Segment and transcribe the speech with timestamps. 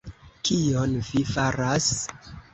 [0.47, 1.93] kion vi faras!